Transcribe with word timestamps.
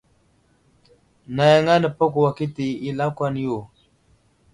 Nayaŋa 1.35 1.73
nəpato 1.81 2.17
wakita 2.25 2.65
i 2.87 2.89
lakwan 2.97 3.35
yo. 3.45 3.57